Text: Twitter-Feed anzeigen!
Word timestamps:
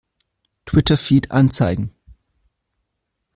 Twitter-Feed 0.65 1.29
anzeigen! 1.29 1.93